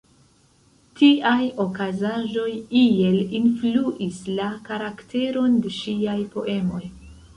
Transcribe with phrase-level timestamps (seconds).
[0.99, 2.47] Tiaj okazaĵoj
[2.81, 6.83] iel influis la karakteron de ŝiaj poemoj.